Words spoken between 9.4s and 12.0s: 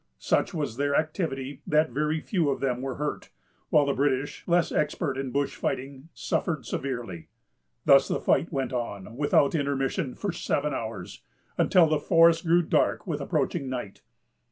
intermission, for seven hours, until the